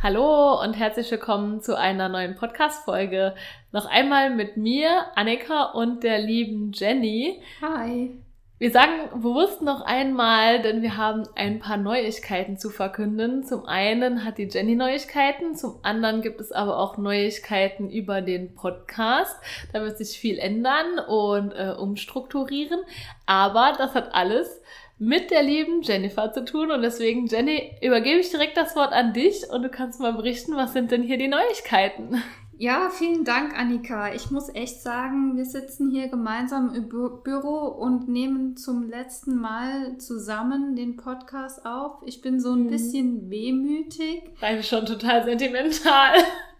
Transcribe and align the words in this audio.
Hallo 0.00 0.62
und 0.62 0.74
herzlich 0.74 1.10
willkommen 1.10 1.60
zu 1.60 1.76
einer 1.76 2.08
neuen 2.08 2.36
Podcast-Folge. 2.36 3.34
Noch 3.72 3.84
einmal 3.84 4.30
mit 4.30 4.56
mir, 4.56 5.06
Annika 5.16 5.72
und 5.72 6.04
der 6.04 6.20
lieben 6.20 6.70
Jenny. 6.72 7.42
Hi. 7.60 8.16
Wir 8.60 8.70
sagen 8.70 8.92
bewusst 9.20 9.60
noch 9.60 9.80
einmal, 9.80 10.62
denn 10.62 10.82
wir 10.82 10.96
haben 10.96 11.24
ein 11.34 11.58
paar 11.58 11.78
Neuigkeiten 11.78 12.58
zu 12.58 12.70
verkünden. 12.70 13.42
Zum 13.42 13.66
einen 13.66 14.24
hat 14.24 14.38
die 14.38 14.48
Jenny 14.48 14.76
Neuigkeiten, 14.76 15.56
zum 15.56 15.80
anderen 15.82 16.22
gibt 16.22 16.40
es 16.40 16.52
aber 16.52 16.78
auch 16.78 16.96
Neuigkeiten 16.96 17.90
über 17.90 18.20
den 18.20 18.54
Podcast. 18.54 19.36
Da 19.72 19.82
wird 19.82 19.98
sich 19.98 20.16
viel 20.16 20.38
ändern 20.38 21.00
und 21.08 21.50
äh, 21.50 21.74
umstrukturieren. 21.76 22.78
Aber 23.26 23.74
das 23.76 23.94
hat 23.94 24.14
alles 24.14 24.62
mit 24.98 25.30
der 25.30 25.42
lieben 25.42 25.82
Jennifer 25.82 26.32
zu 26.32 26.44
tun 26.44 26.70
und 26.70 26.82
deswegen, 26.82 27.26
Jenny, 27.26 27.72
übergebe 27.82 28.20
ich 28.20 28.30
direkt 28.30 28.56
das 28.56 28.74
Wort 28.74 28.92
an 28.92 29.12
dich 29.12 29.48
und 29.50 29.62
du 29.62 29.68
kannst 29.68 30.00
mal 30.00 30.12
berichten, 30.12 30.56
was 30.56 30.72
sind 30.72 30.90
denn 30.90 31.02
hier 31.02 31.18
die 31.18 31.28
Neuigkeiten? 31.28 32.22
Ja, 32.60 32.90
vielen 32.90 33.24
Dank, 33.24 33.56
Annika. 33.56 34.12
Ich 34.12 34.32
muss 34.32 34.52
echt 34.52 34.82
sagen, 34.82 35.36
wir 35.36 35.44
sitzen 35.44 35.92
hier 35.92 36.08
gemeinsam 36.08 36.74
im 36.74 36.88
Bü 36.88 37.08
Büro 37.22 37.68
und 37.68 38.08
nehmen 38.08 38.56
zum 38.56 38.88
letzten 38.88 39.36
Mal 39.36 39.96
zusammen 39.98 40.74
den 40.74 40.96
Podcast 40.96 41.64
auf. 41.64 42.02
Ich 42.04 42.20
bin 42.20 42.40
so 42.40 42.54
ein 42.54 42.64
mhm. 42.64 42.70
bisschen 42.70 43.30
wehmütig. 43.30 44.24
Weil 44.40 44.64
schon 44.64 44.86
total 44.86 45.24
sentimental. 45.24 46.14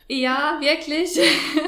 Ja, 0.09 0.59
wirklich. 0.61 1.19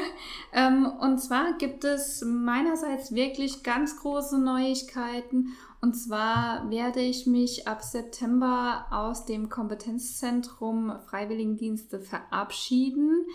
ähm, 0.53 0.89
und 1.01 1.19
zwar 1.19 1.57
gibt 1.57 1.83
es 1.83 2.23
meinerseits 2.25 3.13
wirklich 3.13 3.63
ganz 3.63 3.99
große 3.99 4.39
Neuigkeiten. 4.41 5.49
Und 5.81 5.95
zwar 5.95 6.69
werde 6.69 7.01
ich 7.01 7.25
mich 7.25 7.67
ab 7.67 7.81
September 7.81 8.85
aus 8.91 9.25
dem 9.25 9.49
Kompetenzzentrum 9.49 10.93
Freiwilligendienste 11.07 11.99
verabschieden 11.99 13.25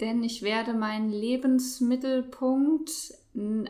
denn 0.00 0.22
ich 0.22 0.42
werde 0.42 0.72
meinen 0.72 1.10
Lebensmittelpunkt 1.10 2.90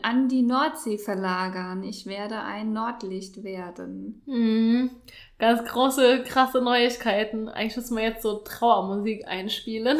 an 0.03 0.29
die 0.29 0.43
Nordsee 0.43 0.97
verlagern. 0.97 1.83
Ich 1.83 2.07
werde 2.07 2.41
ein 2.41 2.73
Nordlicht 2.73 3.45
werden. 3.45 4.23
Mhm. 4.25 4.91
Ganz 5.39 5.69
große, 5.69 6.23
krasse 6.23 6.62
Neuigkeiten. 6.62 7.49
Eigentlich 7.49 7.77
müssen 7.77 7.97
wir 7.97 8.05
jetzt 8.05 8.23
so 8.23 8.39
Trauermusik 8.39 9.27
einspielen. 9.29 9.99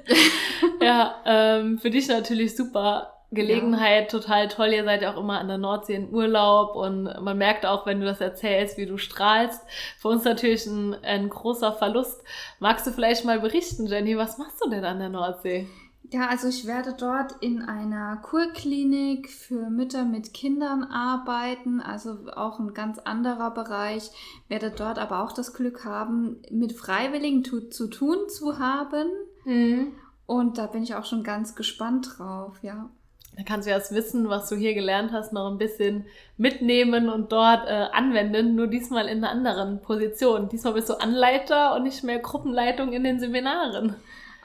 ja, 0.80 1.16
ähm, 1.26 1.78
für 1.78 1.90
dich 1.90 2.08
natürlich 2.08 2.56
super 2.56 3.15
Gelegenheit 3.30 4.12
ja. 4.12 4.18
total 4.18 4.48
toll. 4.48 4.68
Ihr 4.68 4.84
seid 4.84 5.02
ja 5.02 5.12
auch 5.12 5.20
immer 5.20 5.40
an 5.40 5.48
der 5.48 5.58
Nordsee 5.58 5.94
in 5.94 6.12
Urlaub 6.12 6.76
und 6.76 7.04
man 7.22 7.38
merkt 7.38 7.66
auch, 7.66 7.86
wenn 7.86 8.00
du 8.00 8.06
das 8.06 8.20
erzählst, 8.20 8.78
wie 8.78 8.86
du 8.86 8.98
strahlst. 8.98 9.62
Für 9.98 10.08
uns 10.08 10.24
natürlich 10.24 10.66
ein, 10.66 10.94
ein 11.02 11.28
großer 11.28 11.72
Verlust. 11.72 12.22
Magst 12.60 12.86
du 12.86 12.92
vielleicht 12.92 13.24
mal 13.24 13.40
berichten, 13.40 13.86
Jenny, 13.86 14.16
was 14.16 14.38
machst 14.38 14.62
du 14.64 14.70
denn 14.70 14.84
an 14.84 14.98
der 14.98 15.08
Nordsee? 15.08 15.66
Ja, 16.12 16.28
also 16.28 16.46
ich 16.46 16.66
werde 16.66 16.94
dort 16.96 17.32
in 17.40 17.62
einer 17.62 18.18
Kurklinik 18.18 19.28
für 19.28 19.70
Mütter 19.70 20.04
mit 20.04 20.32
Kindern 20.32 20.84
arbeiten, 20.84 21.80
also 21.80 22.18
auch 22.34 22.60
ein 22.60 22.74
ganz 22.74 23.00
anderer 23.00 23.50
Bereich. 23.50 24.10
Werde 24.48 24.70
dort 24.70 24.98
aber 24.98 25.24
auch 25.24 25.32
das 25.32 25.52
Glück 25.52 25.84
haben, 25.84 26.36
mit 26.50 26.74
Freiwilligen 26.74 27.44
zu, 27.44 27.68
zu 27.70 27.88
tun 27.88 28.28
zu 28.28 28.60
haben. 28.60 29.08
Mhm. 29.44 29.92
Und 30.26 30.58
da 30.58 30.66
bin 30.66 30.82
ich 30.82 30.94
auch 30.94 31.04
schon 31.04 31.24
ganz 31.24 31.56
gespannt 31.56 32.18
drauf, 32.18 32.58
ja. 32.62 32.90
Da 33.36 33.42
kannst 33.44 33.66
du 33.66 33.70
ja 33.70 33.78
das 33.78 33.94
Wissen, 33.94 34.30
was 34.30 34.48
du 34.48 34.56
hier 34.56 34.72
gelernt 34.72 35.12
hast, 35.12 35.32
noch 35.32 35.50
ein 35.50 35.58
bisschen 35.58 36.06
mitnehmen 36.38 37.10
und 37.10 37.32
dort 37.32 37.66
äh, 37.66 37.86
anwenden, 37.92 38.54
nur 38.54 38.66
diesmal 38.66 39.08
in 39.08 39.22
einer 39.22 39.30
anderen 39.30 39.82
Position. 39.82 40.48
Diesmal 40.48 40.72
bist 40.72 40.88
du 40.88 40.94
Anleiter 40.94 41.74
und 41.74 41.82
nicht 41.82 42.02
mehr 42.02 42.18
Gruppenleitung 42.18 42.92
in 42.92 43.04
den 43.04 43.20
Seminaren. 43.20 43.94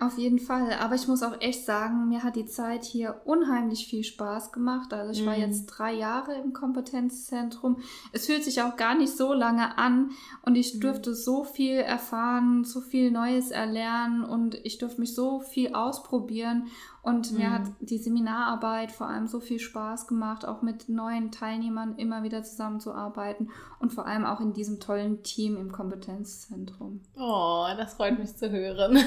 Auf 0.01 0.17
jeden 0.17 0.39
Fall. 0.39 0.73
Aber 0.79 0.95
ich 0.95 1.07
muss 1.07 1.21
auch 1.21 1.39
echt 1.41 1.63
sagen, 1.63 2.09
mir 2.09 2.23
hat 2.23 2.35
die 2.35 2.47
Zeit 2.47 2.83
hier 2.83 3.21
unheimlich 3.23 3.85
viel 3.85 4.03
Spaß 4.03 4.51
gemacht. 4.51 4.91
Also 4.93 5.11
ich 5.11 5.23
war 5.27 5.35
mhm. 5.35 5.41
jetzt 5.41 5.67
drei 5.67 5.93
Jahre 5.93 6.33
im 6.33 6.53
Kompetenzzentrum. 6.53 7.77
Es 8.11 8.25
fühlt 8.25 8.43
sich 8.43 8.63
auch 8.63 8.77
gar 8.77 8.95
nicht 8.95 9.15
so 9.15 9.31
lange 9.31 9.77
an 9.77 10.09
und 10.41 10.55
ich 10.55 10.73
mhm. 10.73 10.79
durfte 10.79 11.13
so 11.13 11.43
viel 11.43 11.75
erfahren, 11.75 12.63
so 12.63 12.81
viel 12.81 13.11
Neues 13.11 13.51
erlernen 13.51 14.23
und 14.23 14.55
ich 14.63 14.79
durfte 14.79 15.01
mich 15.01 15.13
so 15.13 15.39
viel 15.39 15.75
ausprobieren. 15.75 16.71
Und 17.03 17.31
mhm. 17.31 17.37
mir 17.37 17.51
hat 17.51 17.63
die 17.79 17.97
Seminararbeit 17.97 18.91
vor 18.91 19.07
allem 19.07 19.27
so 19.27 19.39
viel 19.39 19.59
Spaß 19.59 20.07
gemacht, 20.07 20.45
auch 20.45 20.61
mit 20.61 20.87
neuen 20.87 21.31
Teilnehmern 21.31 21.95
immer 21.97 22.23
wieder 22.23 22.43
zusammenzuarbeiten 22.43 23.49
und 23.79 23.91
vor 23.91 24.05
allem 24.05 24.25
auch 24.25 24.39
in 24.39 24.53
diesem 24.53 24.79
tollen 24.79 25.23
Team 25.23 25.57
im 25.57 25.71
Kompetenzzentrum. 25.71 27.01
Oh, 27.17 27.65
das 27.75 27.95
freut 27.95 28.19
mich 28.19 28.35
zu 28.35 28.51
hören. 28.51 28.99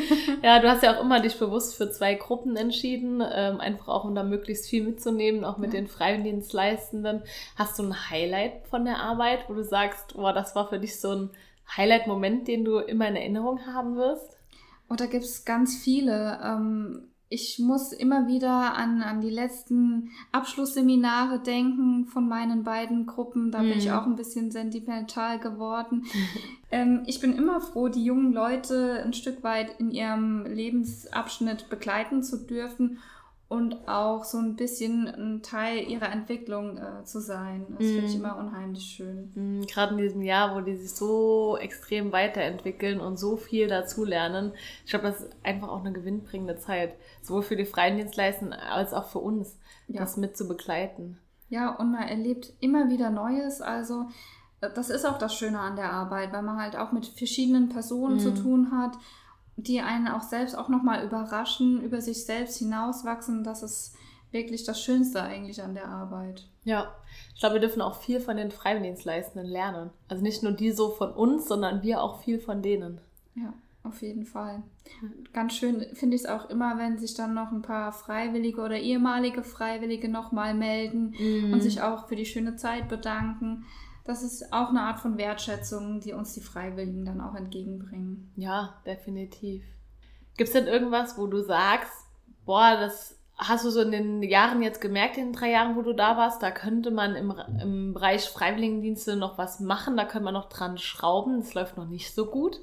ja, 0.42 0.58
du 0.58 0.68
hast 0.68 0.82
ja 0.82 0.96
auch 0.96 1.02
immer 1.02 1.20
dich 1.20 1.38
bewusst 1.38 1.74
für 1.74 1.90
zwei 1.90 2.14
Gruppen 2.14 2.56
entschieden, 2.56 3.22
ähm, 3.32 3.60
einfach 3.60 3.88
auch 3.88 4.04
um 4.04 4.14
da 4.14 4.22
möglichst 4.22 4.68
viel 4.68 4.84
mitzunehmen, 4.84 5.44
auch 5.44 5.58
mit 5.58 5.72
ja. 5.72 5.80
den 5.80 5.88
Freiwilligendienstleistenden. 5.88 7.22
Hast 7.56 7.78
du 7.78 7.84
ein 7.84 8.10
Highlight 8.10 8.66
von 8.68 8.84
der 8.84 8.98
Arbeit, 8.98 9.48
wo 9.48 9.54
du 9.54 9.64
sagst, 9.64 10.14
boah, 10.14 10.32
das 10.32 10.54
war 10.54 10.68
für 10.68 10.78
dich 10.78 11.00
so 11.00 11.10
ein 11.10 11.30
Highlight-Moment, 11.76 12.48
den 12.48 12.64
du 12.64 12.78
immer 12.78 13.08
in 13.08 13.16
Erinnerung 13.16 13.66
haben 13.66 13.96
wirst? 13.96 14.38
Oh, 14.88 14.94
da 14.94 15.06
gibt 15.06 15.24
es 15.24 15.44
ganz 15.44 15.76
viele. 15.76 16.40
Ähm, 16.42 17.10
ich 17.32 17.60
muss 17.60 17.92
immer 17.92 18.26
wieder 18.26 18.74
an, 18.74 19.02
an 19.02 19.20
die 19.20 19.30
letzten 19.30 20.10
Abschlussseminare 20.32 21.38
denken 21.38 22.06
von 22.06 22.28
meinen 22.28 22.64
beiden 22.64 23.06
Gruppen. 23.06 23.52
Da 23.52 23.62
mhm. 23.62 23.68
bin 23.68 23.78
ich 23.78 23.86
mhm. 23.86 23.92
auch 23.92 24.06
ein 24.06 24.16
bisschen 24.16 24.50
sentimental 24.50 25.38
geworden. 25.38 26.06
ähm, 26.72 27.04
ich 27.06 27.20
bin 27.20 27.36
immer 27.36 27.60
froh, 27.60 27.88
die 27.88 28.04
jungen 28.04 28.32
Leute 28.32 29.00
ein 29.04 29.12
Stück 29.12 29.44
weit 29.44 29.78
in 29.78 29.92
ihrem 29.92 30.44
Lebensabschnitt 30.44 31.70
begleiten 31.70 32.24
zu 32.24 32.36
dürfen 32.36 32.98
und 33.50 33.88
auch 33.88 34.22
so 34.22 34.38
ein 34.38 34.54
bisschen 34.54 35.08
ein 35.08 35.42
Teil 35.42 35.80
ihrer 35.90 36.12
Entwicklung 36.12 36.78
äh, 36.78 37.04
zu 37.04 37.20
sein. 37.20 37.66
Das 37.70 37.80
mm. 37.80 37.90
finde 37.90 38.06
ich 38.06 38.14
mhm. 38.14 38.24
immer 38.24 38.38
unheimlich 38.38 38.84
schön. 38.84 39.32
Mm, 39.34 39.66
Gerade 39.66 39.94
in 39.94 39.98
diesem 39.98 40.22
Jahr, 40.22 40.54
wo 40.54 40.60
die 40.60 40.76
sich 40.76 40.92
so 40.92 41.56
extrem 41.56 42.12
weiterentwickeln 42.12 43.00
und 43.00 43.18
so 43.18 43.36
viel 43.36 43.66
dazulernen. 43.66 44.52
Ich 44.84 44.90
glaube, 44.90 45.08
das 45.08 45.22
ist 45.22 45.32
einfach 45.42 45.66
auch 45.66 45.80
eine 45.80 45.90
gewinnbringende 45.90 46.58
Zeit, 46.58 46.94
sowohl 47.22 47.42
für 47.42 47.56
die 47.56 47.64
freien 47.64 47.96
Dienstleister 47.96 48.56
als 48.70 48.94
auch 48.94 49.08
für 49.08 49.18
uns, 49.18 49.58
ja. 49.88 49.98
das 49.98 50.16
mit 50.16 50.36
zu 50.36 50.46
begleiten. 50.46 51.18
Ja, 51.48 51.74
und 51.74 51.90
man 51.90 52.06
erlebt 52.06 52.52
immer 52.60 52.88
wieder 52.88 53.10
Neues. 53.10 53.60
Also 53.60 54.06
äh, 54.60 54.70
das 54.72 54.90
ist 54.90 55.04
auch 55.04 55.18
das 55.18 55.34
Schöne 55.34 55.58
an 55.58 55.74
der 55.74 55.92
Arbeit, 55.92 56.32
weil 56.32 56.42
man 56.42 56.62
halt 56.62 56.76
auch 56.76 56.92
mit 56.92 57.04
verschiedenen 57.04 57.68
Personen 57.68 58.18
mm. 58.18 58.20
zu 58.20 58.30
mhm. 58.30 58.36
tun 58.36 58.70
hat 58.70 58.96
die 59.62 59.80
einen 59.80 60.08
auch 60.08 60.22
selbst 60.22 60.56
auch 60.56 60.68
nochmal 60.68 61.04
überraschen, 61.04 61.82
über 61.82 62.00
sich 62.00 62.24
selbst 62.24 62.58
hinauswachsen. 62.58 63.44
Das 63.44 63.62
ist 63.62 63.94
wirklich 64.30 64.64
das 64.64 64.80
Schönste 64.80 65.22
eigentlich 65.22 65.62
an 65.62 65.74
der 65.74 65.88
Arbeit. 65.88 66.46
Ja, 66.64 66.94
ich 67.34 67.40
glaube, 67.40 67.56
wir 67.56 67.60
dürfen 67.60 67.82
auch 67.82 68.00
viel 68.00 68.20
von 68.20 68.36
den 68.36 68.50
Freiwilligendienstleistenden 68.50 69.50
lernen. 69.50 69.90
Also 70.08 70.22
nicht 70.22 70.42
nur 70.42 70.52
die 70.52 70.70
so 70.70 70.90
von 70.90 71.12
uns, 71.12 71.48
sondern 71.48 71.82
wir 71.82 72.02
auch 72.02 72.22
viel 72.22 72.38
von 72.38 72.62
denen. 72.62 73.00
Ja, 73.34 73.52
auf 73.82 74.02
jeden 74.02 74.24
Fall. 74.24 74.62
Ganz 75.32 75.54
schön 75.54 75.86
finde 75.94 76.16
ich 76.16 76.22
es 76.22 76.28
auch 76.28 76.50
immer, 76.50 76.78
wenn 76.78 76.98
sich 76.98 77.14
dann 77.14 77.34
noch 77.34 77.50
ein 77.50 77.62
paar 77.62 77.92
Freiwillige 77.92 78.60
oder 78.60 78.78
ehemalige 78.78 79.42
Freiwillige 79.42 80.08
nochmal 80.08 80.54
melden 80.54 81.14
mhm. 81.18 81.52
und 81.52 81.62
sich 81.62 81.82
auch 81.82 82.08
für 82.08 82.16
die 82.16 82.26
schöne 82.26 82.56
Zeit 82.56 82.88
bedanken 82.88 83.64
das 84.10 84.24
ist 84.24 84.52
auch 84.52 84.70
eine 84.70 84.82
Art 84.82 84.98
von 84.98 85.16
Wertschätzung, 85.16 86.00
die 86.00 86.12
uns 86.12 86.34
die 86.34 86.40
Freiwilligen 86.40 87.04
dann 87.04 87.20
auch 87.20 87.36
entgegenbringen. 87.36 88.32
Ja, 88.34 88.80
definitiv. 88.84 89.62
Gibt 90.36 90.48
es 90.48 90.52
denn 90.52 90.66
irgendwas, 90.66 91.16
wo 91.16 91.28
du 91.28 91.42
sagst, 91.42 91.92
boah, 92.44 92.76
das 92.76 93.16
hast 93.38 93.64
du 93.64 93.70
so 93.70 93.80
in 93.80 93.92
den 93.92 94.22
Jahren 94.24 94.62
jetzt 94.62 94.80
gemerkt, 94.80 95.16
in 95.16 95.26
den 95.26 95.32
drei 95.32 95.50
Jahren, 95.50 95.76
wo 95.76 95.82
du 95.82 95.94
da 95.94 96.16
warst, 96.16 96.42
da 96.42 96.50
könnte 96.50 96.90
man 96.90 97.14
im, 97.14 97.32
im 97.62 97.94
Bereich 97.94 98.28
Freiwilligendienste 98.28 99.14
noch 99.14 99.38
was 99.38 99.60
machen, 99.60 99.96
da 99.96 100.04
könnte 100.04 100.24
man 100.24 100.34
noch 100.34 100.48
dran 100.48 100.76
schrauben, 100.76 101.40
das 101.40 101.54
läuft 101.54 101.76
noch 101.76 101.88
nicht 101.88 102.12
so 102.12 102.26
gut? 102.26 102.60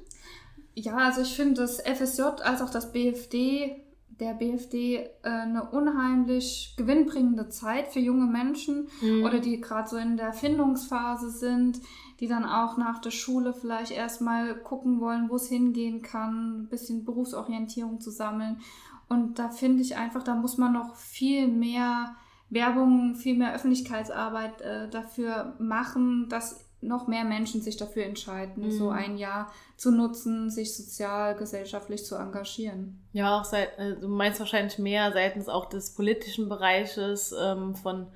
Ja, 0.74 0.98
also 0.98 1.22
ich 1.22 1.34
finde 1.34 1.62
das 1.62 1.80
FSJ 1.80 2.22
als 2.42 2.60
auch 2.60 2.70
das 2.70 2.92
BFD 2.92 3.84
der 4.20 4.34
BFD 4.34 4.96
äh, 4.96 5.08
eine 5.22 5.70
unheimlich 5.70 6.74
gewinnbringende 6.76 7.48
Zeit 7.48 7.88
für 7.88 8.00
junge 8.00 8.26
Menschen 8.26 8.88
mhm. 9.00 9.24
oder 9.24 9.38
die 9.38 9.60
gerade 9.60 9.88
so 9.88 9.96
in 9.96 10.16
der 10.16 10.32
Findungsphase 10.32 11.30
sind, 11.30 11.80
die 12.20 12.26
dann 12.26 12.44
auch 12.44 12.76
nach 12.76 13.00
der 13.00 13.10
Schule 13.10 13.52
vielleicht 13.52 13.92
erstmal 13.92 14.56
gucken 14.56 15.00
wollen, 15.00 15.30
wo 15.30 15.36
es 15.36 15.48
hingehen 15.48 16.02
kann, 16.02 16.62
ein 16.62 16.68
bisschen 16.68 17.04
Berufsorientierung 17.04 18.00
zu 18.00 18.10
sammeln. 18.10 18.60
Und 19.08 19.38
da 19.38 19.50
finde 19.50 19.82
ich 19.82 19.96
einfach, 19.96 20.22
da 20.22 20.34
muss 20.34 20.58
man 20.58 20.72
noch 20.72 20.96
viel 20.96 21.48
mehr 21.48 22.16
Werbung, 22.50 23.14
viel 23.14 23.36
mehr 23.36 23.54
Öffentlichkeitsarbeit 23.54 24.60
äh, 24.62 24.88
dafür 24.88 25.54
machen, 25.58 26.28
dass 26.28 26.67
noch 26.80 27.08
mehr 27.08 27.24
Menschen 27.24 27.60
sich 27.60 27.76
dafür 27.76 28.04
entscheiden, 28.04 28.66
mhm. 28.66 28.70
so 28.70 28.90
ein 28.90 29.18
Jahr 29.18 29.50
zu 29.76 29.90
nutzen, 29.90 30.50
sich 30.50 30.76
sozial, 30.76 31.34
gesellschaftlich 31.36 32.04
zu 32.04 32.14
engagieren. 32.16 33.00
Ja, 33.12 33.40
auch 33.40 33.44
seit, 33.44 33.76
äh, 33.78 33.96
du 33.96 34.08
meinst 34.08 34.38
wahrscheinlich 34.38 34.78
mehr 34.78 35.12
seitens 35.12 35.48
auch 35.48 35.68
des 35.68 35.94
politischen 35.94 36.48
Bereiches, 36.48 37.34
ähm, 37.40 37.74
von 37.74 38.06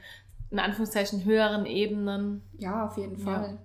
in 0.50 0.58
Anführungszeichen 0.58 1.24
höheren 1.24 1.66
Ebenen. 1.66 2.42
Ja, 2.58 2.86
auf 2.86 2.98
jeden 2.98 3.18
Fall. 3.18 3.52
Ja. 3.52 3.58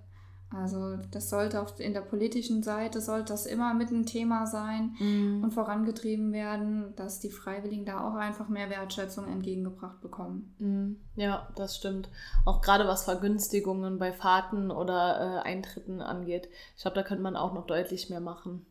Also 0.50 0.96
das 1.10 1.28
sollte 1.28 1.60
auf, 1.60 1.78
in 1.78 1.92
der 1.92 2.00
politischen 2.00 2.62
Seite 2.62 3.02
sollte 3.02 3.32
das 3.32 3.44
immer 3.44 3.74
mit 3.74 3.90
ein 3.90 4.06
Thema 4.06 4.46
sein 4.46 4.94
mm. 4.98 5.44
und 5.44 5.52
vorangetrieben 5.52 6.32
werden, 6.32 6.94
dass 6.96 7.20
die 7.20 7.30
Freiwilligen 7.30 7.84
da 7.84 8.08
auch 8.08 8.14
einfach 8.14 8.48
mehr 8.48 8.70
Wertschätzung 8.70 9.28
entgegengebracht 9.28 10.00
bekommen. 10.00 10.54
Mm. 10.58 11.20
Ja, 11.20 11.48
das 11.54 11.76
stimmt. 11.76 12.08
Auch 12.46 12.62
gerade 12.62 12.88
was 12.88 13.04
Vergünstigungen 13.04 13.98
bei 13.98 14.10
Fahrten 14.10 14.70
oder 14.70 15.42
äh, 15.44 15.48
Eintritten 15.48 16.00
angeht. 16.00 16.48
Ich 16.76 16.82
glaube, 16.82 16.94
da 16.94 17.02
könnte 17.02 17.22
man 17.22 17.36
auch 17.36 17.52
noch 17.52 17.66
deutlich 17.66 18.08
mehr 18.08 18.20
machen. 18.20 18.64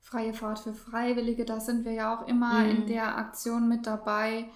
Freie 0.00 0.34
Fahrt 0.34 0.58
für 0.58 0.74
Freiwillige, 0.74 1.44
da 1.44 1.60
sind 1.60 1.84
wir 1.84 1.92
ja 1.92 2.16
auch 2.16 2.26
immer 2.26 2.60
mm. 2.60 2.70
in 2.70 2.86
der 2.88 3.16
Aktion 3.18 3.68
mit 3.68 3.86
dabei. 3.86 4.46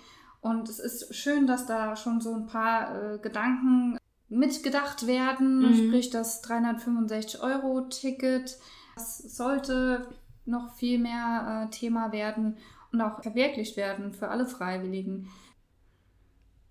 Und 0.41 0.69
es 0.69 0.81
ist 0.81 1.15
schön, 1.15 1.47
dass 1.47 1.67
da 1.67 1.95
schon 1.95 2.21
so 2.21 2.35
ein 2.35 2.47
paar 2.47 3.15
äh, 3.15 3.19
Gedanken 3.19 3.97
mitgedacht 4.33 5.07
werden, 5.07 5.61
mhm. 5.61 5.75
sprich 5.75 6.11
das 6.11 6.43
365-Euro-Ticket. 6.45 8.59
Das 8.95 9.19
sollte 9.19 10.09
noch 10.45 10.75
viel 10.75 10.99
mehr 10.99 11.67
äh, 11.67 11.71
Thema 11.71 12.13
werden 12.13 12.59
und 12.93 13.01
auch 13.01 13.23
verwirklicht 13.23 13.77
werden 13.77 14.13
für 14.13 14.29
alle 14.29 14.47
Freiwilligen. 14.47 15.29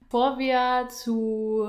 Bevor 0.01 0.39
wir 0.39 0.89
zu 0.89 1.65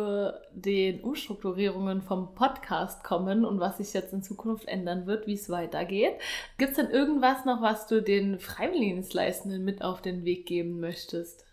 den 0.52 1.00
Umstrukturierungen 1.00 2.02
vom 2.02 2.34
Podcast 2.34 3.04
kommen 3.04 3.44
und 3.44 3.60
was 3.60 3.76
sich 3.76 3.92
jetzt 3.92 4.12
in 4.12 4.24
Zukunft 4.24 4.66
ändern 4.66 5.06
wird, 5.06 5.28
wie 5.28 5.34
es 5.34 5.48
weitergeht, 5.48 6.14
gibt 6.58 6.72
es 6.72 6.76
denn 6.76 6.90
irgendwas 6.90 7.44
noch, 7.44 7.62
was 7.62 7.86
du 7.86 8.02
den 8.02 8.40
Freiwilligendienstleistenden 8.40 9.64
mit 9.64 9.82
auf 9.82 10.02
den 10.02 10.24
Weg 10.24 10.46
geben 10.46 10.80
möchtest? 10.80 11.44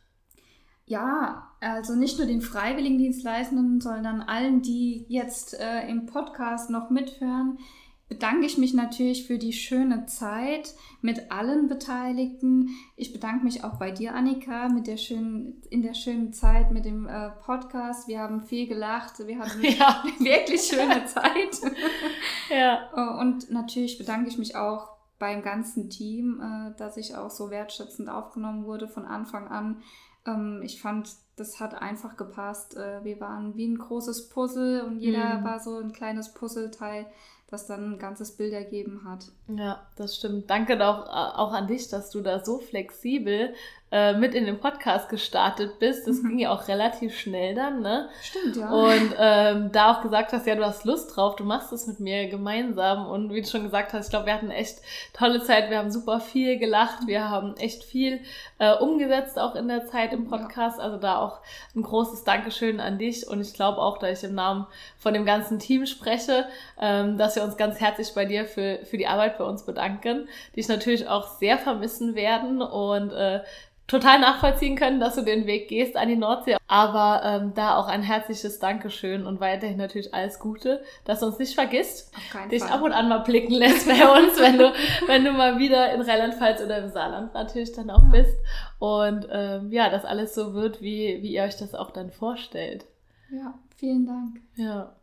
Ja, 0.89 1.51
also 1.59 1.93
nicht 1.93 2.17
nur 2.17 2.25
den 2.25 2.41
Freiwilligendienstleistenden, 2.41 3.79
sondern 3.79 4.21
allen, 4.21 4.63
die 4.63 5.05
jetzt 5.07 5.53
äh, 5.53 5.87
im 5.87 6.07
Podcast 6.07 6.71
noch 6.71 6.89
mithören, 6.89 7.59
bedanke 8.07 8.47
ich 8.47 8.57
mich 8.57 8.73
natürlich 8.73 9.27
für 9.27 9.37
die 9.37 9.53
schöne 9.53 10.07
Zeit 10.07 10.73
mit 11.01 11.31
allen 11.31 11.67
Beteiligten. 11.67 12.69
Ich 12.95 13.13
bedanke 13.13 13.45
mich 13.45 13.63
auch 13.63 13.75
bei 13.75 13.91
dir, 13.91 14.15
Annika, 14.15 14.67
mit 14.69 14.87
der 14.87 14.97
schönen, 14.97 15.61
in 15.69 15.83
der 15.83 15.93
schönen 15.93 16.33
Zeit 16.33 16.71
mit 16.71 16.85
dem 16.85 17.07
äh, 17.07 17.29
Podcast. 17.45 18.07
Wir 18.07 18.21
haben 18.21 18.41
viel 18.41 18.65
gelacht, 18.65 19.19
wir 19.27 19.37
hatten 19.37 19.61
ja. 19.79 20.03
wirklich 20.17 20.61
schöne 20.63 21.05
Zeit. 21.05 21.61
ja. 22.49 22.89
Äh, 22.95 23.21
und 23.21 23.51
natürlich 23.51 23.99
bedanke 23.99 24.27
ich 24.27 24.39
mich 24.39 24.55
auch 24.55 24.89
beim 25.19 25.43
ganzen 25.43 25.91
Team, 25.91 26.41
äh, 26.41 26.75
dass 26.77 26.97
ich 26.97 27.15
auch 27.15 27.29
so 27.29 27.51
wertschätzend 27.51 28.09
aufgenommen 28.09 28.65
wurde 28.65 28.87
von 28.87 29.05
Anfang 29.05 29.49
an. 29.49 29.83
Ähm, 30.29 30.61
ich 30.63 30.81
fand, 30.81 31.15
das 31.35 31.59
hat 31.59 31.75
einfach 31.75 32.17
gepasst. 32.17 32.75
Äh, 32.77 33.03
wir 33.03 33.19
waren 33.19 33.55
wie 33.55 33.67
ein 33.67 33.77
großes 33.77 34.29
Puzzle 34.29 34.81
und 34.81 34.99
jeder 34.99 35.39
mhm. 35.39 35.43
war 35.43 35.59
so 35.59 35.77
ein 35.77 35.91
kleines 35.91 36.33
Puzzleteil, 36.33 37.07
das 37.49 37.65
dann 37.65 37.93
ein 37.93 37.99
ganzes 37.99 38.31
Bild 38.31 38.53
ergeben 38.53 39.01
hat. 39.05 39.25
Ja, 39.47 39.87
das 39.95 40.15
stimmt. 40.15 40.49
Danke 40.49 40.85
auch, 40.85 41.07
auch 41.07 41.53
an 41.53 41.67
dich, 41.67 41.89
dass 41.89 42.11
du 42.11 42.21
da 42.21 42.43
so 42.45 42.59
flexibel 42.59 43.53
äh, 43.91 44.13
mit 44.13 44.35
in 44.35 44.45
den 44.45 44.59
Podcast 44.59 45.09
gestartet 45.09 45.79
bist. 45.79 46.07
Das 46.07 46.21
mhm. 46.21 46.27
ging 46.29 46.39
ja 46.39 46.51
auch 46.51 46.67
relativ 46.67 47.17
schnell 47.17 47.55
dann, 47.55 47.81
ne? 47.81 48.09
Stimmt, 48.21 48.55
ja. 48.55 48.69
Und 48.69 49.15
ähm, 49.17 49.71
da 49.71 49.91
auch 49.91 50.03
gesagt 50.03 50.31
hast, 50.31 50.45
ja, 50.45 50.53
du 50.53 50.63
hast 50.63 50.85
Lust 50.85 51.15
drauf, 51.15 51.35
du 51.35 51.43
machst 51.43 51.73
es 51.73 51.87
mit 51.87 51.99
mir 51.99 52.27
gemeinsam. 52.29 53.07
Und 53.07 53.33
wie 53.33 53.41
du 53.41 53.47
schon 53.47 53.63
gesagt 53.63 53.93
hast, 53.93 54.05
ich 54.05 54.09
glaube, 54.11 54.27
wir 54.27 54.33
hatten 54.35 54.51
echt 54.51 54.81
tolle 55.13 55.41
Zeit. 55.43 55.71
Wir 55.71 55.79
haben 55.79 55.89
super 55.89 56.19
viel 56.19 56.59
gelacht. 56.59 57.07
Wir 57.07 57.29
haben 57.29 57.57
echt 57.57 57.83
viel 57.83 58.19
äh, 58.59 58.75
umgesetzt, 58.75 59.39
auch 59.39 59.55
in 59.55 59.67
der 59.67 59.87
Zeit 59.87 60.13
im 60.13 60.27
Podcast. 60.27 60.77
Ja. 60.77 60.83
Also 60.83 60.97
da 60.97 61.17
auch 61.17 61.39
ein 61.75 61.81
großes 61.81 62.23
Dankeschön 62.23 62.79
an 62.79 62.99
dich. 62.99 63.27
Und 63.27 63.41
ich 63.41 63.53
glaube 63.55 63.79
auch, 63.79 63.97
da 63.97 64.07
ich 64.09 64.23
im 64.23 64.35
Namen 64.35 64.67
von 64.99 65.15
dem 65.15 65.25
ganzen 65.25 65.57
Team 65.57 65.87
spreche, 65.87 66.45
ähm, 66.79 67.17
dass 67.17 67.35
wir 67.35 67.38
uns 67.43 67.57
ganz 67.57 67.79
herzlich 67.79 68.13
bei 68.13 68.25
dir 68.25 68.45
für, 68.45 68.79
für 68.85 68.97
die 68.97 69.07
Arbeit 69.07 69.37
bei 69.37 69.43
uns 69.43 69.65
bedanken, 69.65 70.27
die 70.55 70.59
ich 70.59 70.67
natürlich 70.67 71.07
auch 71.07 71.39
sehr 71.39 71.57
vermissen 71.57 72.15
werden. 72.15 72.61
Und 72.61 73.11
äh, 73.11 73.41
total 73.89 74.19
nachvollziehen 74.19 74.75
können, 74.75 74.99
dass 74.99 75.15
du 75.15 75.23
den 75.23 75.45
Weg 75.47 75.67
gehst 75.67 75.97
an 75.97 76.07
die 76.07 76.15
Nordsee. 76.15 76.55
Aber 76.67 77.21
ähm, 77.25 77.53
da 77.55 77.75
auch 77.75 77.87
ein 77.87 78.03
herzliches 78.03 78.59
Dankeschön 78.59 79.25
und 79.25 79.39
weiterhin 79.39 79.77
natürlich 79.77 80.13
alles 80.13 80.39
Gute, 80.39 80.83
dass 81.03 81.19
du 81.19 81.25
uns 81.25 81.39
nicht 81.39 81.55
vergisst, 81.55 82.13
dich 82.51 82.63
Fall. 82.63 82.71
ab 82.71 82.83
und 82.83 82.91
an 82.93 83.09
mal 83.09 83.19
blicken 83.19 83.53
lässt 83.53 83.87
bei 83.87 83.93
uns, 84.17 84.39
wenn 84.39 84.57
du, 84.57 84.71
wenn 85.07 85.25
du 85.25 85.31
mal 85.33 85.57
wieder 85.57 85.91
in 85.93 86.01
Rheinland-Pfalz 86.01 86.61
oder 86.61 86.77
im 86.77 86.89
Saarland 86.89 87.33
natürlich 87.33 87.73
dann 87.73 87.89
auch 87.89 88.03
bist. 88.11 88.37
Und 88.77 89.27
ähm, 89.31 89.71
ja, 89.71 89.89
dass 89.89 90.05
alles 90.05 90.35
so 90.35 90.53
wird, 90.53 90.81
wie, 90.81 91.21
wie 91.21 91.33
ihr 91.33 91.43
euch 91.43 91.57
das 91.57 91.73
auch 91.73 91.91
dann 91.91 92.11
vorstellt. 92.11 92.85
Ja, 93.31 93.55
vielen 93.75 94.05
Dank. 94.05 94.39
Ja. 94.55 94.95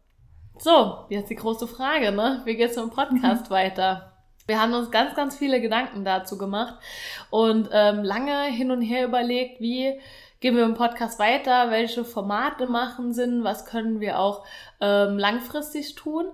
So, 0.59 1.05
jetzt 1.11 1.29
die 1.29 1.37
große 1.37 1.67
Frage, 1.67 2.13
ne? 2.13 2.41
Wie 2.45 2.57
geht's 2.57 2.77
mit 2.77 2.87
dem 2.87 2.91
Podcast 2.91 3.51
mhm. 3.51 3.55
weiter? 3.55 4.13
Wir 4.47 4.61
haben 4.61 4.73
uns 4.75 4.91
ganz, 4.91 5.15
ganz 5.15 5.37
viele 5.37 5.61
Gedanken 5.61 6.05
dazu 6.05 6.39
gemacht 6.39 6.75
und 7.31 7.69
ähm, 7.73 8.05
lange 8.05 8.45
hin 8.45 8.71
und 8.71 8.81
her 8.81 9.05
überlegt, 9.05 9.61
wie 9.61 10.01
gehen 10.41 10.57
wir 10.57 10.65
im 10.65 10.75
Podcast 10.75 11.19
weiter, 11.19 11.71
welche 11.71 12.05
Formate 12.05 12.67
machen 12.67 13.13
Sinn, 13.13 13.45
was 13.45 13.65
können 13.65 14.01
wir 14.01 14.19
auch 14.19 14.45
ähm, 14.81 15.19
langfristig 15.19 15.95
tun 15.95 16.27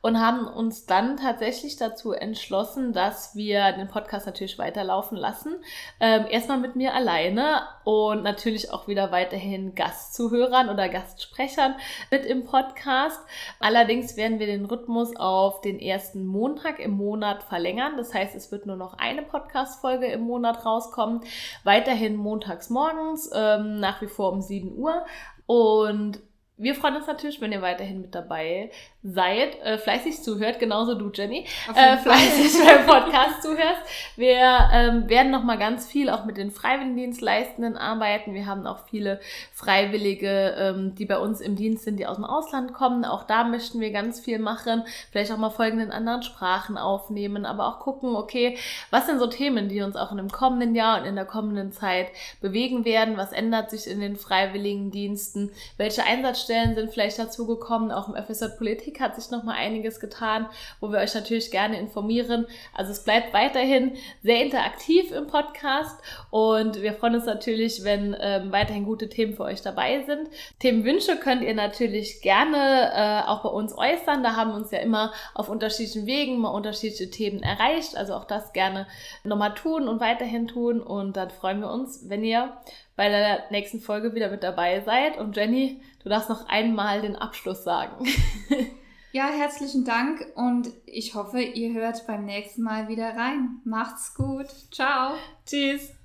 und 0.00 0.20
haben 0.20 0.46
uns 0.46 0.86
dann 0.86 1.16
tatsächlich 1.16 1.76
dazu 1.76 2.12
entschlossen, 2.12 2.92
dass 2.92 3.34
wir 3.34 3.72
den 3.72 3.88
Podcast 3.88 4.26
natürlich 4.26 4.58
weiterlaufen 4.58 5.18
lassen. 5.18 5.56
Ähm, 5.98 6.26
erstmal 6.30 6.58
mit 6.58 6.76
mir 6.76 6.94
alleine 6.94 7.62
und 7.84 8.22
natürlich 8.22 8.72
auch 8.72 8.86
wieder 8.86 9.10
weiterhin 9.10 9.74
Gastzuhörern 9.74 10.68
oder 10.68 10.88
Gastsprechern 10.88 11.74
mit 12.12 12.24
im 12.24 12.44
Podcast. 12.44 13.20
Allerdings 13.58 14.16
werden 14.16 14.38
wir 14.38 14.46
den 14.46 14.66
Rhythmus 14.66 15.16
auf 15.16 15.62
den 15.62 15.80
ersten 15.80 16.24
Montag 16.26 16.78
im 16.78 16.92
Monat 16.92 17.42
verlängern. 17.42 17.96
Das 17.96 18.14
heißt, 18.14 18.36
es 18.36 18.52
wird 18.52 18.66
nur 18.66 18.76
noch 18.76 18.94
eine 18.98 19.22
Podcast-Folge 19.22 20.06
im 20.06 20.20
Monat 20.20 20.64
rauskommen. 20.64 21.22
Weiterhin 21.64 22.14
montags 22.14 22.70
morgens, 22.70 23.32
ähm, 23.56 23.80
nach 23.80 24.00
wie 24.02 24.06
vor 24.06 24.32
um 24.32 24.40
7 24.40 24.76
Uhr. 24.76 25.04
Und 25.46 26.20
wir 26.56 26.74
freuen 26.74 26.96
uns 26.96 27.06
natürlich, 27.06 27.40
wenn 27.40 27.52
ihr 27.52 27.62
weiterhin 27.62 28.00
mit 28.00 28.14
dabei 28.14 28.70
seid, 29.12 29.60
äh, 29.62 29.78
fleißig 29.78 30.22
zuhört, 30.22 30.58
genauso 30.58 30.94
du, 30.94 31.10
Jenny, 31.12 31.46
äh, 31.74 31.96
fleißig 31.96 32.64
beim 32.64 32.86
Podcast 32.86 33.42
zuhörst. 33.42 33.82
Wir 34.16 34.68
ähm, 34.72 35.08
werden 35.08 35.30
noch 35.30 35.44
mal 35.44 35.56
ganz 35.56 35.86
viel 35.86 36.10
auch 36.10 36.24
mit 36.24 36.36
den 36.36 36.50
Freiwilligendienstleistenden 36.50 37.76
arbeiten. 37.76 38.34
Wir 38.34 38.46
haben 38.46 38.66
auch 38.66 38.80
viele 38.90 39.20
Freiwillige, 39.54 40.54
ähm, 40.58 40.94
die 40.94 41.06
bei 41.06 41.18
uns 41.18 41.40
im 41.40 41.56
Dienst 41.56 41.84
sind, 41.84 41.98
die 41.98 42.06
aus 42.06 42.16
dem 42.16 42.24
Ausland 42.24 42.74
kommen. 42.74 43.04
Auch 43.04 43.24
da 43.24 43.44
möchten 43.44 43.80
wir 43.80 43.90
ganz 43.90 44.20
viel 44.20 44.38
machen. 44.38 44.84
Vielleicht 45.10 45.32
auch 45.32 45.38
mal 45.38 45.50
Folgen 45.50 45.80
in 45.80 45.90
anderen 45.90 46.22
Sprachen 46.22 46.76
aufnehmen, 46.76 47.46
aber 47.46 47.66
auch 47.68 47.78
gucken, 47.78 48.14
okay, 48.14 48.58
was 48.90 49.06
sind 49.06 49.18
so 49.18 49.26
Themen, 49.26 49.68
die 49.68 49.80
uns 49.80 49.96
auch 49.96 50.10
in 50.10 50.18
dem 50.18 50.30
kommenden 50.30 50.74
Jahr 50.74 51.00
und 51.00 51.06
in 51.06 51.16
der 51.16 51.24
kommenden 51.24 51.72
Zeit 51.72 52.08
bewegen 52.40 52.84
werden? 52.84 53.16
Was 53.16 53.32
ändert 53.32 53.70
sich 53.70 53.86
in 53.86 54.00
den 54.00 54.16
Freiwilligendiensten? 54.16 55.50
Welche 55.76 56.04
Einsatzstellen 56.04 56.74
sind 56.74 56.92
vielleicht 56.92 57.18
dazugekommen? 57.18 57.90
Auch 57.90 58.08
im 58.08 58.22
FSJ 58.22 58.56
Politik 58.58 58.97
hat 59.00 59.16
sich 59.16 59.30
noch 59.30 59.44
mal 59.44 59.54
einiges 59.54 60.00
getan, 60.00 60.46
wo 60.80 60.90
wir 60.90 60.98
euch 60.98 61.14
natürlich 61.14 61.50
gerne 61.50 61.78
informieren. 61.78 62.46
Also 62.74 62.92
es 62.92 63.04
bleibt 63.04 63.32
weiterhin 63.32 63.96
sehr 64.22 64.42
interaktiv 64.42 65.12
im 65.12 65.26
Podcast 65.26 66.00
und 66.30 66.82
wir 66.82 66.92
freuen 66.92 67.16
uns 67.16 67.26
natürlich, 67.26 67.84
wenn 67.84 68.16
ähm, 68.20 68.52
weiterhin 68.52 68.84
gute 68.84 69.08
Themen 69.08 69.34
für 69.34 69.44
euch 69.44 69.62
dabei 69.62 70.02
sind. 70.04 70.28
Themenwünsche 70.58 71.16
könnt 71.16 71.42
ihr 71.42 71.54
natürlich 71.54 72.20
gerne 72.22 72.92
äh, 72.94 73.28
auch 73.28 73.42
bei 73.42 73.48
uns 73.48 73.76
äußern. 73.76 74.22
Da 74.22 74.36
haben 74.36 74.50
wir 74.50 74.56
uns 74.56 74.70
ja 74.70 74.78
immer 74.78 75.12
auf 75.34 75.48
unterschiedlichen 75.48 76.06
Wegen 76.06 76.38
mal 76.38 76.50
unterschiedliche 76.50 77.10
Themen 77.10 77.42
erreicht. 77.42 77.96
Also 77.96 78.14
auch 78.14 78.24
das 78.24 78.52
gerne 78.52 78.86
nochmal 79.24 79.54
tun 79.54 79.88
und 79.88 80.00
weiterhin 80.00 80.48
tun. 80.48 80.80
Und 80.80 81.16
dann 81.16 81.30
freuen 81.30 81.60
wir 81.60 81.70
uns, 81.70 82.08
wenn 82.08 82.24
ihr 82.24 82.52
bei 82.96 83.08
der 83.08 83.44
nächsten 83.50 83.80
Folge 83.80 84.14
wieder 84.14 84.28
mit 84.28 84.42
dabei 84.42 84.80
seid. 84.80 85.18
Und 85.18 85.36
Jenny, 85.36 85.80
du 86.02 86.08
darfst 86.08 86.28
noch 86.28 86.48
einmal 86.48 87.00
den 87.00 87.16
Abschluss 87.16 87.64
sagen. 87.64 88.04
Ja, 89.18 89.30
herzlichen 89.30 89.84
Dank 89.84 90.24
und 90.36 90.70
ich 90.86 91.16
hoffe, 91.16 91.40
ihr 91.40 91.72
hört 91.74 92.06
beim 92.06 92.24
nächsten 92.24 92.62
Mal 92.62 92.86
wieder 92.86 93.16
rein. 93.16 93.60
Macht's 93.64 94.14
gut. 94.14 94.46
Ciao. 94.70 95.14
Tschüss. 95.44 95.97